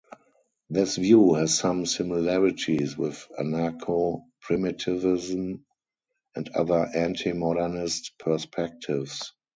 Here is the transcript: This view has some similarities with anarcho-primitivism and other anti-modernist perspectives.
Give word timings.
This 0.67 0.95
view 0.97 1.35
has 1.35 1.53
some 1.55 1.85
similarities 1.85 2.97
with 2.97 3.27
anarcho-primitivism 3.37 5.61
and 6.33 6.49
other 6.55 6.89
anti-modernist 6.95 8.13
perspectives. 8.17 9.31